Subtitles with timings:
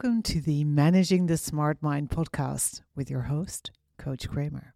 [0.00, 4.72] Welcome to the Managing the Smart Mind podcast with your host, Coach Kramer.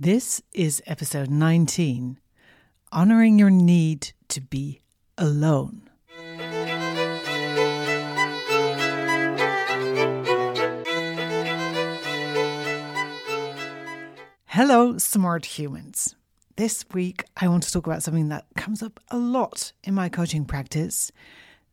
[0.00, 2.18] This is episode 19
[2.90, 4.80] Honoring Your Need to Be
[5.16, 5.81] Alone.
[14.54, 16.14] Hello, smart humans.
[16.56, 20.10] This week, I want to talk about something that comes up a lot in my
[20.10, 21.10] coaching practice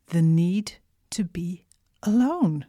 [0.06, 0.72] the need
[1.10, 1.66] to be
[2.02, 2.64] alone.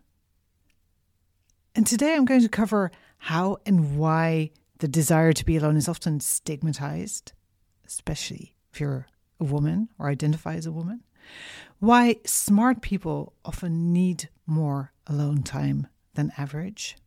[1.74, 5.88] And today, I'm going to cover how and why the desire to be alone is
[5.88, 7.32] often stigmatized,
[7.88, 9.08] especially if you're
[9.40, 11.06] a woman or identify as a woman.
[11.80, 16.98] Why smart people often need more alone time than average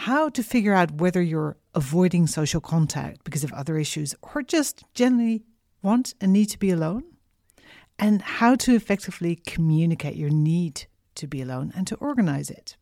[0.00, 4.82] how to figure out whether you're avoiding social contact because of other issues or just
[4.94, 5.42] generally
[5.82, 7.04] want and need to be alone,
[7.98, 12.76] and how to effectively communicate your need to be alone and to organize it.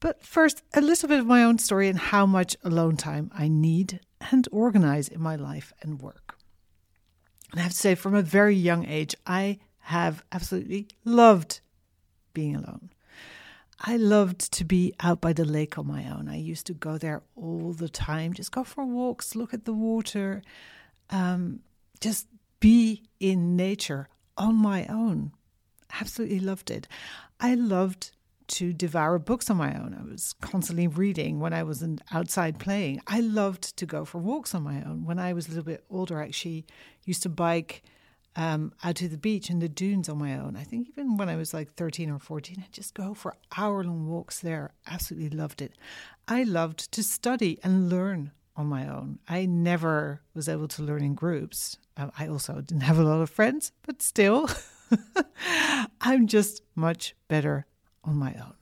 [0.00, 3.46] But first, a little bit of my own story and how much alone time I
[3.46, 4.00] need
[4.32, 6.36] and organize in my life and work.
[7.52, 11.60] And I have to say, from a very young age, I have absolutely loved
[12.34, 12.90] being alone.
[13.80, 16.28] I loved to be out by the lake on my own.
[16.28, 19.72] I used to go there all the time, just go for walks, look at the
[19.72, 20.42] water,
[21.10, 21.60] um,
[22.00, 22.26] just
[22.60, 25.32] be in nature on my own.
[26.00, 26.88] Absolutely loved it.
[27.40, 28.10] I loved
[28.48, 29.96] to devour books on my own.
[29.98, 33.00] I was constantly reading when I wasn't outside playing.
[33.06, 35.04] I loved to go for walks on my own.
[35.04, 36.66] When I was a little bit older, I actually
[37.04, 37.82] used to bike
[38.38, 40.56] um, out to the beach and the dunes on my own.
[40.56, 43.82] I think even when I was like 13 or 14, I'd just go for hour
[43.82, 44.70] long walks there.
[44.86, 45.72] Absolutely loved it.
[46.28, 49.18] I loved to study and learn on my own.
[49.28, 51.78] I never was able to learn in groups.
[51.96, 54.48] Uh, I also didn't have a lot of friends, but still,
[56.00, 57.66] I'm just much better
[58.04, 58.54] on my own.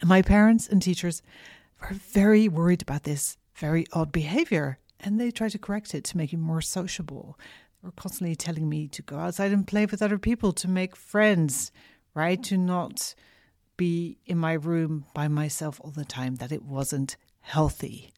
[0.00, 1.20] And my parents and teachers
[1.80, 6.16] were very worried about this very odd behavior and they tried to correct it to
[6.16, 7.36] make me more sociable
[7.82, 11.72] were constantly telling me to go outside and play with other people, to make friends,
[12.14, 12.42] right?
[12.44, 13.14] To not
[13.76, 18.12] be in my room by myself all the time, that it wasn't healthy.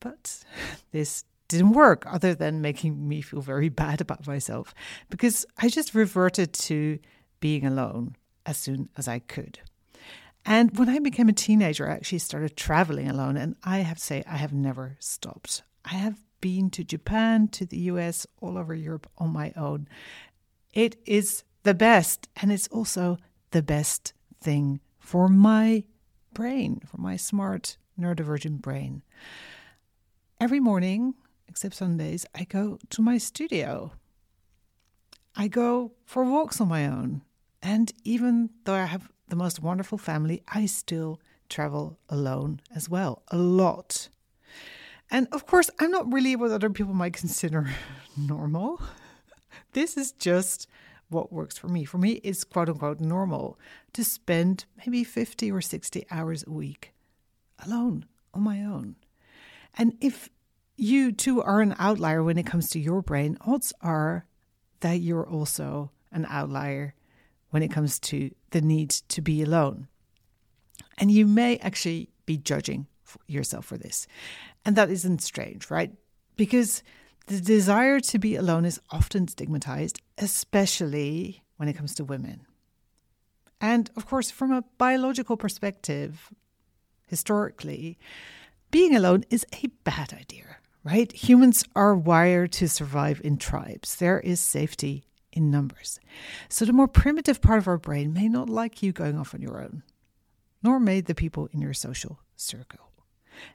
[0.00, 0.44] But
[0.92, 4.74] this didn't work other than making me feel very bad about myself
[5.10, 6.98] because I just reverted to
[7.40, 8.16] being alone
[8.46, 9.60] as soon as I could.
[10.46, 13.36] And when I became a teenager, I actually started traveling alone.
[13.36, 15.62] And I have to say, I have never stopped.
[15.84, 19.88] I have been to Japan, to the US, all over Europe on my own.
[20.74, 23.16] It is the best, and it's also
[23.52, 24.12] the best
[24.42, 25.84] thing for my
[26.34, 29.00] brain, for my smart neurodivergent brain.
[30.38, 31.14] Every morning,
[31.48, 33.92] except Sundays, I go to my studio.
[35.34, 37.22] I go for walks on my own.
[37.62, 43.22] And even though I have the most wonderful family, I still travel alone as well,
[43.28, 44.10] a lot.
[45.10, 47.70] And of course, I'm not really what other people might consider
[48.16, 48.82] normal.
[49.72, 50.68] This is just
[51.08, 51.84] what works for me.
[51.84, 53.58] For me, it's quote unquote normal
[53.92, 56.92] to spend maybe 50 or 60 hours a week
[57.64, 58.96] alone on my own.
[59.76, 60.28] And if
[60.76, 64.26] you too are an outlier when it comes to your brain, odds are
[64.80, 66.94] that you're also an outlier
[67.50, 69.88] when it comes to the need to be alone.
[70.98, 72.86] And you may actually be judging
[73.26, 74.06] yourself for this.
[74.64, 75.92] And that isn't strange, right?
[76.36, 76.82] Because
[77.26, 82.46] the desire to be alone is often stigmatized, especially when it comes to women.
[83.60, 86.30] And of course, from a biological perspective,
[87.06, 87.98] historically,
[88.70, 91.10] being alone is a bad idea, right?
[91.12, 93.96] Humans are wired to survive in tribes.
[93.96, 95.98] There is safety in numbers.
[96.48, 99.40] So the more primitive part of our brain may not like you going off on
[99.40, 99.82] your own,
[100.62, 102.90] nor may the people in your social circle.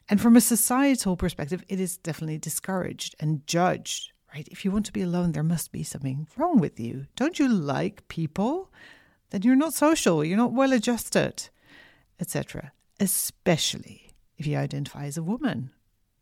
[0.10, 4.48] And from a societal perspective, it is definitely discouraged and judged, right?
[4.50, 7.08] If you want to be alone, there must be something wrong with you.
[7.16, 8.72] Don't you like people?
[9.30, 11.50] Then you're not social, you're not well adjusted,
[12.20, 12.72] etc.
[13.00, 15.72] Especially if you identify as a woman,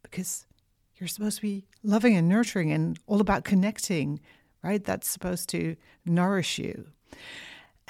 [0.03, 0.45] because
[0.95, 4.19] you're supposed to be loving and nurturing and all about connecting,
[4.63, 4.83] right?
[4.83, 5.75] That's supposed to
[6.06, 6.88] nourish you.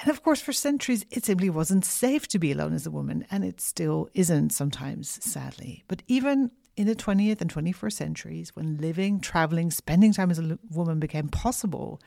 [0.00, 3.26] And of course, for centuries, it simply wasn't safe to be alone as a woman,
[3.30, 5.84] and it still isn't sometimes, sadly.
[5.88, 10.58] But even in the 20th and 21st centuries, when living, traveling, spending time as a
[10.70, 12.00] woman became possible,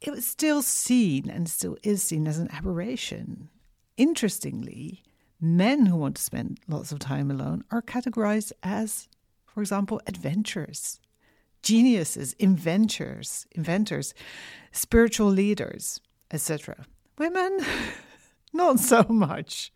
[0.00, 3.50] it was still seen and still is seen as an aberration.
[3.98, 5.02] Interestingly,
[5.44, 9.08] Men who want to spend lots of time alone are categorized as,
[9.44, 11.00] for example, adventurers,
[11.64, 14.14] geniuses, inventors, inventors,
[14.70, 16.00] spiritual leaders,
[16.30, 16.86] etc.
[17.22, 17.64] Women,
[18.52, 19.72] not so much.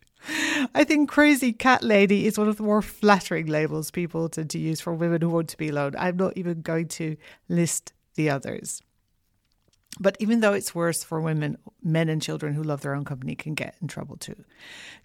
[0.75, 4.59] I think crazy cat lady is one of the more flattering labels people tend to
[4.59, 5.95] use for women who want to be alone.
[5.97, 7.17] I'm not even going to
[7.49, 8.83] list the others.
[10.01, 13.37] But even though it's worse for women, men and children who love their own company
[13.37, 14.45] can get in trouble too.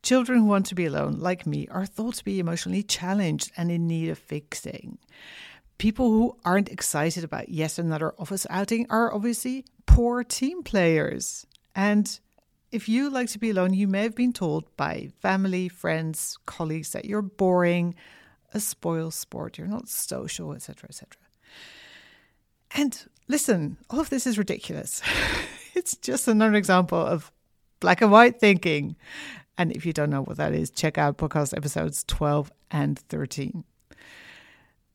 [0.02, 3.70] Children who want to be alone, like me, are thought to be emotionally challenged and
[3.70, 4.98] in need of fixing.
[5.78, 11.46] People who aren't excited about yet another office outing are obviously poor team players.
[11.76, 12.20] And
[12.72, 16.92] if you like to be alone, you may have been told by family, friends, colleagues
[16.92, 17.96] that you're boring,
[18.54, 21.10] a spoil sport, you're not social, etc., etc.
[22.74, 25.02] And listen, all of this is ridiculous.
[25.76, 27.32] it's just another example of
[27.80, 28.96] black and white thinking.
[29.58, 33.66] And if you don't know what that is, check out podcast episodes 12 and 13.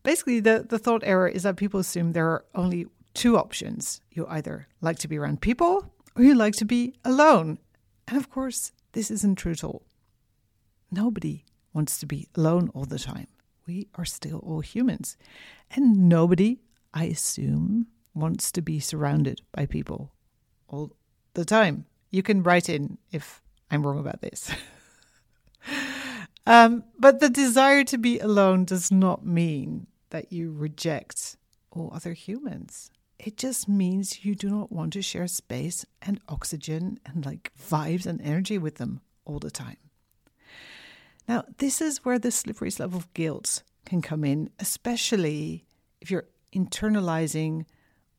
[0.02, 4.00] Basically, the, the thought error is that people assume there are only two options.
[4.12, 7.58] You either like to be around people or you like to be alone.
[8.08, 9.82] And of course, this isn't true at all.
[10.90, 13.26] Nobody wants to be alone all the time.
[13.66, 15.16] We are still all humans.
[15.70, 16.60] And nobody,
[16.94, 20.12] I assume, wants to be surrounded by people
[20.68, 20.92] all
[21.34, 21.86] the time.
[22.10, 24.50] You can write in if I'm wrong about this.
[26.46, 31.36] um, but the desire to be alone does not mean that you reject
[31.70, 32.90] all other humans.
[33.18, 38.06] It just means you do not want to share space and oxygen and like vibes
[38.06, 39.78] and energy with them all the time.
[41.28, 45.64] Now, this is where the slippery slope of guilt can come in, especially
[46.00, 47.64] if you're internalizing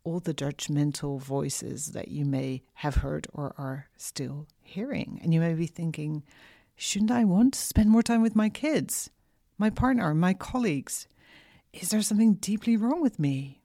[0.04, 5.20] all the judgmental voices that you may have heard or are still hearing.
[5.22, 6.24] And you may be thinking,
[6.76, 9.10] shouldn't I want to spend more time with my kids,
[9.58, 11.08] my partner, my colleagues?
[11.74, 13.57] Is there something deeply wrong with me?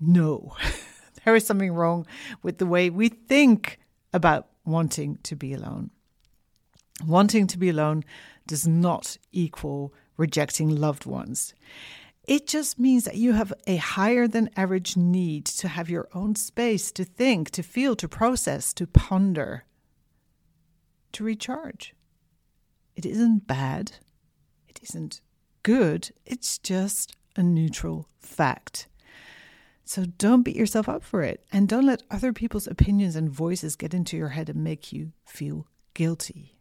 [0.00, 0.56] No,
[1.24, 2.06] there is something wrong
[2.42, 3.78] with the way we think
[4.12, 5.90] about wanting to be alone.
[7.06, 8.04] Wanting to be alone
[8.46, 11.54] does not equal rejecting loved ones.
[12.24, 16.34] It just means that you have a higher than average need to have your own
[16.34, 19.64] space to think, to feel, to process, to ponder,
[21.12, 21.94] to recharge.
[22.94, 23.92] It isn't bad.
[24.68, 25.22] It isn't
[25.62, 26.10] good.
[26.26, 28.88] It's just a neutral fact.
[29.88, 31.46] So don't beat yourself up for it.
[31.50, 35.12] And don't let other people's opinions and voices get into your head and make you
[35.24, 36.58] feel guilty.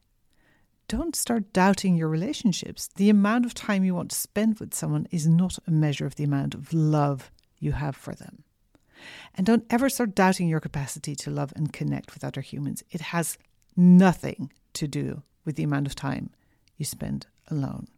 [0.87, 2.87] Don't start doubting your relationships.
[2.95, 6.15] The amount of time you want to spend with someone is not a measure of
[6.15, 7.29] the amount of love
[7.59, 8.45] you have for them.
[9.35, 12.81] And don't ever start doubting your capacity to love and connect with other humans.
[12.91, 13.37] It has
[13.75, 16.29] nothing to do with the amount of time
[16.77, 17.89] you spend alone.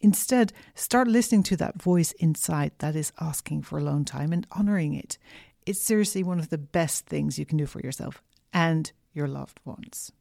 [0.00, 4.94] Instead, start listening to that voice inside that is asking for alone time and honoring
[4.94, 5.18] it.
[5.66, 8.22] It's seriously one of the best things you can do for yourself
[8.52, 10.12] and your loved ones.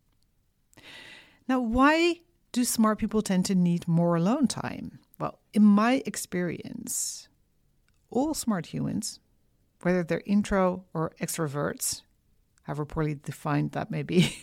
[1.48, 2.22] Now, why
[2.52, 5.00] do smart people tend to need more alone time?
[5.20, 7.28] Well, in my experience,
[8.10, 9.20] all smart humans,
[9.82, 12.04] whether they're intro or extroverts,
[12.64, 14.36] however poorly defined that may be,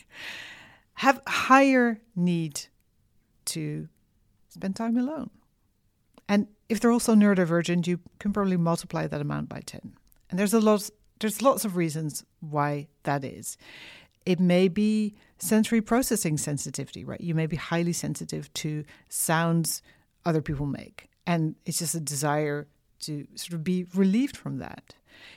[0.94, 2.60] have higher need
[3.46, 3.88] to
[4.50, 5.30] spend time alone.
[6.28, 9.94] And if they're also neurodivergent, you can probably multiply that amount by 10.
[10.30, 10.88] And there's a lot
[11.20, 13.56] there's lots of reasons why that is.
[14.24, 17.20] It may be sensory processing sensitivity, right?
[17.20, 19.82] You may be highly sensitive to sounds
[20.24, 21.08] other people make.
[21.26, 22.66] And it's just a desire
[23.00, 24.94] to sort of be relieved from that.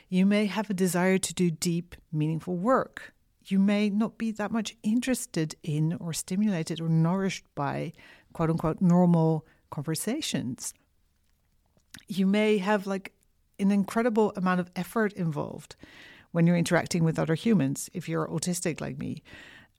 [0.08, 3.12] You may have a desire to do deep, meaningful work.
[3.46, 7.92] You may not be that much interested in or stimulated or nourished by
[8.34, 10.74] quote unquote normal conversations.
[12.06, 13.12] You may have like
[13.58, 15.76] an incredible amount of effort involved
[16.32, 17.88] when you're interacting with other humans.
[17.94, 19.22] If you're autistic like me,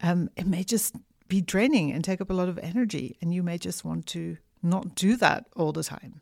[0.01, 0.95] um, it may just
[1.27, 4.37] be draining and take up a lot of energy, and you may just want to
[4.63, 6.21] not do that all the time.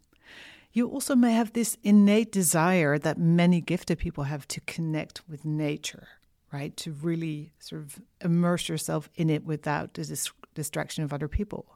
[0.72, 5.46] You also may have this innate desire that many gifted people have to connect with
[5.46, 6.08] nature,
[6.52, 6.76] right?
[6.78, 11.73] To really sort of immerse yourself in it without the dis- distraction of other people.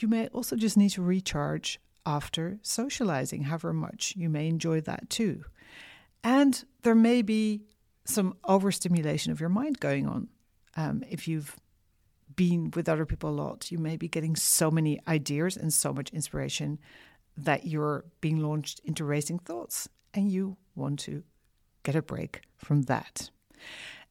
[0.00, 5.10] You may also just need to recharge after socializing, however much you may enjoy that
[5.10, 5.44] too.
[6.24, 7.62] And there may be
[8.04, 10.28] some overstimulation of your mind going on.
[10.76, 11.56] Um, if you've
[12.36, 15.92] been with other people a lot, you may be getting so many ideas and so
[15.92, 16.78] much inspiration
[17.36, 21.22] that you're being launched into racing thoughts and you want to
[21.82, 23.30] get a break from that.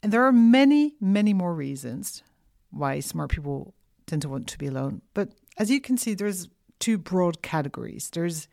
[0.04, 2.22] And there are many, many more reasons
[2.70, 3.74] why smart people
[4.08, 5.02] tend to want to be alone.
[5.14, 6.50] But as you can see, there's
[6.80, 8.10] two broad categories.
[8.12, 8.48] There's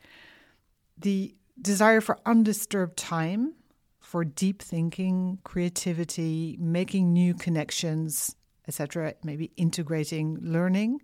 [0.97, 3.53] the desire for undisturbed time,
[3.99, 8.35] for deep thinking, creativity, making new connections,
[8.67, 11.01] etc., maybe integrating learning.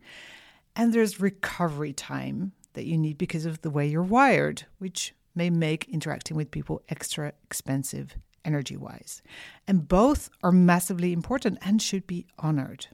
[0.76, 5.50] And there's recovery time that you need because of the way you're wired, which may
[5.50, 8.16] make interacting with people extra expensive
[8.46, 9.22] energy wise.
[9.68, 12.88] And both are massively important and should be honored.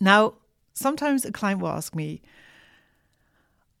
[0.00, 0.34] Now,
[0.74, 2.22] sometimes a client will ask me,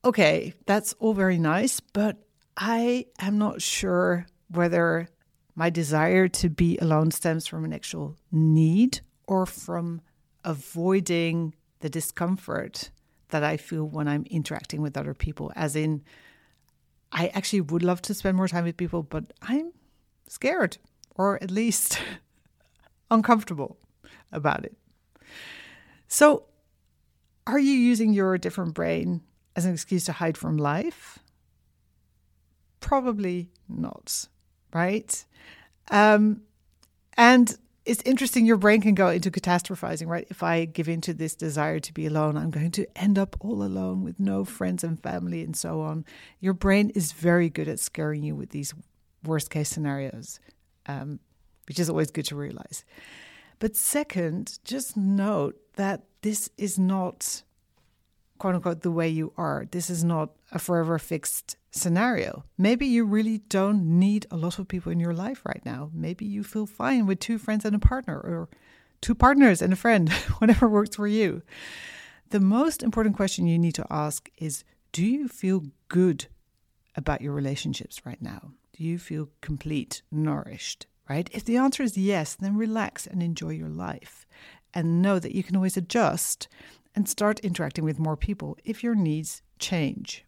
[0.04, 2.18] okay, that's all very nice, but
[2.56, 5.08] I am not sure whether
[5.54, 10.00] my desire to be alone stems from an actual need or from
[10.44, 12.90] avoiding the discomfort
[13.28, 15.52] that I feel when I'm interacting with other people.
[15.56, 16.02] As in,
[17.12, 19.72] I actually would love to spend more time with people, but I'm
[20.28, 20.78] scared
[21.14, 22.00] or at least
[23.10, 23.78] uncomfortable
[24.32, 24.76] about it.
[26.08, 26.44] So,
[27.46, 29.22] are you using your different brain
[29.56, 31.18] as an excuse to hide from life?
[32.80, 34.28] Probably not,
[34.72, 35.24] right?
[35.90, 36.42] Um,
[37.16, 40.26] and it's interesting, your brain can go into catastrophizing, right?
[40.30, 43.36] If I give in to this desire to be alone, I'm going to end up
[43.40, 46.04] all alone with no friends and family and so on.
[46.40, 48.72] Your brain is very good at scaring you with these
[49.22, 50.40] worst case scenarios,
[50.86, 51.20] um,
[51.68, 52.84] which is always good to realize.
[53.58, 57.42] But second, just note that this is not
[58.38, 59.66] quote unquote the way you are.
[59.70, 62.44] This is not a forever fixed scenario.
[62.58, 65.90] Maybe you really don't need a lot of people in your life right now.
[65.92, 68.48] Maybe you feel fine with two friends and a partner, or
[69.00, 71.42] two partners and a friend, whatever works for you.
[72.30, 76.26] The most important question you need to ask is Do you feel good
[76.96, 78.52] about your relationships right now?
[78.76, 80.86] Do you feel complete, nourished?
[81.08, 81.28] Right?
[81.32, 84.26] If the answer is yes, then relax and enjoy your life
[84.74, 86.48] and know that you can always adjust
[86.94, 90.24] and start interacting with more people if your needs change.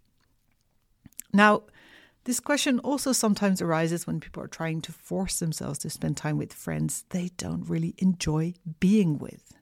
[1.32, 1.64] Now,
[2.24, 6.38] this question also sometimes arises when people are trying to force themselves to spend time
[6.38, 9.52] with friends they don't really enjoy being with.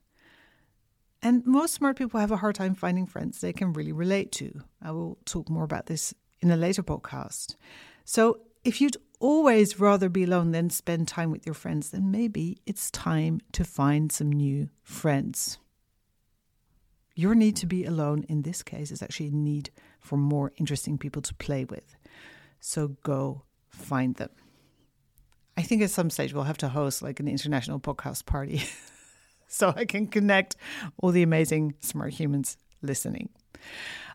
[1.21, 4.61] And most smart people have a hard time finding friends they can really relate to.
[4.81, 7.55] I will talk more about this in a later podcast.
[8.03, 12.59] So, if you'd always rather be alone than spend time with your friends, then maybe
[12.67, 15.57] it's time to find some new friends.
[17.15, 20.99] Your need to be alone in this case is actually a need for more interesting
[20.99, 21.95] people to play with.
[22.59, 24.29] So go find them.
[25.57, 28.61] I think at some stage we'll have to host like an international podcast party
[29.47, 30.55] so I can connect
[30.99, 33.29] all the amazing smart humans listening.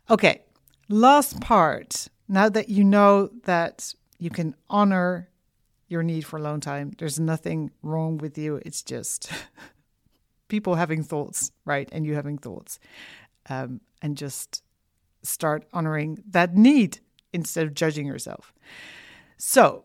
[0.08, 0.42] Okay,
[0.88, 2.06] last part.
[2.28, 5.28] Now that you know that you can honor
[5.88, 8.60] your need for alone time, there's nothing wrong with you.
[8.64, 9.32] It's just
[10.48, 11.88] people having thoughts, right?
[11.90, 12.78] And you having thoughts.
[13.48, 14.62] Um, and just
[15.22, 17.00] start honoring that need
[17.32, 18.52] instead of judging yourself.
[19.36, 19.84] So,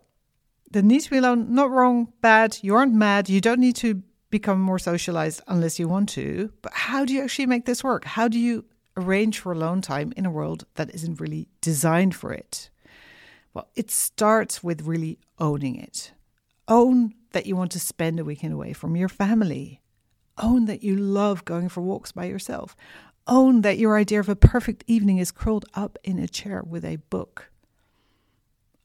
[0.71, 2.57] the need to be alone, not wrong, bad.
[2.61, 3.29] You aren't mad.
[3.29, 6.51] You don't need to become more socialized unless you want to.
[6.61, 8.03] But how do you actually make this work?
[8.03, 8.65] How do you
[8.97, 12.69] arrange for alone time in a world that isn't really designed for it?
[13.55, 16.11] Well, it starts with really owning it.
[16.67, 19.81] Own that you want to spend a weekend away from your family.
[20.37, 22.75] Own that you love going for walks by yourself.
[23.27, 26.83] Own that your idea of a perfect evening is curled up in a chair with
[26.83, 27.49] a book.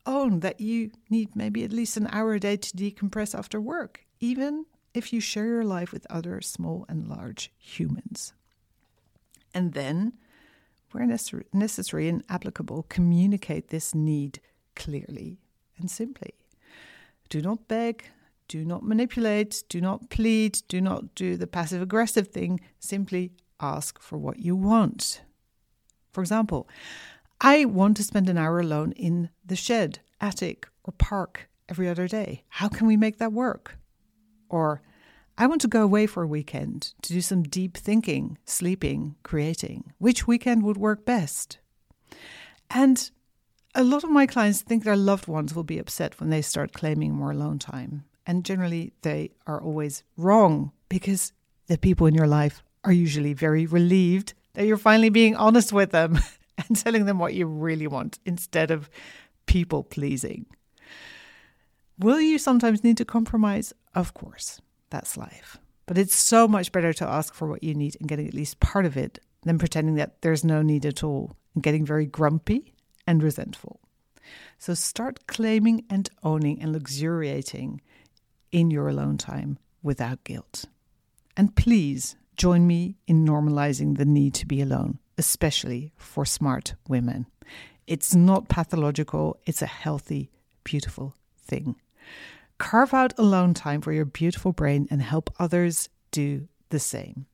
[0.06, 4.06] Own that you need maybe at least an hour a day to decompress after work,
[4.20, 8.34] even if you share your life with other small and large humans.
[9.52, 10.12] And then,
[10.92, 11.06] where
[11.52, 14.40] necessary and applicable, communicate this need
[14.76, 15.38] clearly
[15.78, 16.34] and simply.
[17.28, 18.04] Do not beg,
[18.48, 22.60] do not manipulate, do not plead, do not do the passive aggressive thing.
[22.80, 25.22] Simply ask for what you want.
[26.12, 26.68] For example,
[27.40, 32.08] I want to spend an hour alone in the shed, attic, or park every other
[32.08, 32.44] day.
[32.48, 33.78] How can we make that work?
[34.48, 34.82] Or,
[35.38, 39.92] I want to go away for a weekend to do some deep thinking, sleeping, creating.
[39.98, 41.58] Which weekend would work best?
[42.68, 43.10] And
[43.74, 46.72] a lot of my clients think their loved ones will be upset when they start
[46.72, 48.04] claiming more alone time.
[48.26, 51.32] And generally, they are always wrong because
[51.66, 55.90] the people in your life are usually very relieved that you're finally being honest with
[55.90, 56.18] them
[56.58, 58.90] and telling them what you really want instead of
[59.46, 60.46] people pleasing.
[61.98, 63.72] Will you sometimes need to compromise?
[63.94, 64.60] Of course,
[64.90, 65.58] that's life.
[65.86, 68.60] But it's so much better to ask for what you need and getting at least
[68.60, 72.74] part of it than pretending that there's no need at all and getting very grumpy
[73.06, 73.80] and resentful.
[74.58, 77.80] So start claiming and owning and luxuriating
[78.52, 80.66] in your alone time without guilt.
[81.36, 87.26] And please Join me in normalizing the need to be alone, especially for smart women.
[87.86, 90.30] It's not pathological, it's a healthy,
[90.64, 91.76] beautiful thing.
[92.56, 97.26] Carve out alone time for your beautiful brain and help others do the same.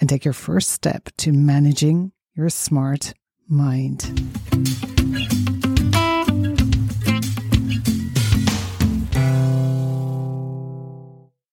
[0.00, 3.14] and take your first step to managing your smart
[3.48, 4.04] mind.